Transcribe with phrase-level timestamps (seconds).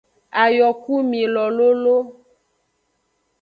[0.43, 1.97] Ayokumilo lolo.